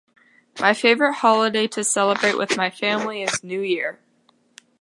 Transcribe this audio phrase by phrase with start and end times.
[0.59, 3.99] My favorite holiday to celebrate with my family is New Year.